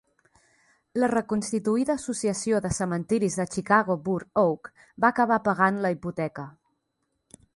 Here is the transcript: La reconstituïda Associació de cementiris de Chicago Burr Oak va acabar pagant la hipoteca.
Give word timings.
La 1.01 1.09
reconstituïda 1.11 1.95
Associació 2.01 2.61
de 2.67 2.71
cementiris 2.77 3.37
de 3.41 3.45
Chicago 3.57 3.99
Burr 4.07 4.27
Oak 4.45 4.73
va 5.05 5.13
acabar 5.15 5.39
pagant 5.51 5.81
la 5.85 5.95
hipoteca. 5.97 6.47